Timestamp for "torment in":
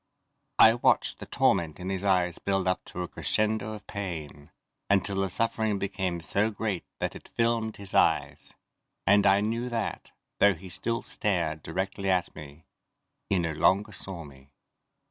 1.27-1.89